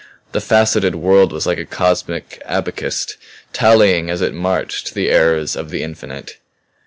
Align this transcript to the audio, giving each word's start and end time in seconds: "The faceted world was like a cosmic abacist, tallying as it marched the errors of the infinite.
"The 0.31 0.41
faceted 0.41 0.95
world 0.95 1.31
was 1.31 1.45
like 1.45 1.59
a 1.59 1.63
cosmic 1.63 2.41
abacist, 2.45 3.17
tallying 3.53 4.09
as 4.09 4.19
it 4.19 4.33
marched 4.33 4.95
the 4.95 5.09
errors 5.11 5.55
of 5.55 5.69
the 5.69 5.83
infinite. 5.83 6.37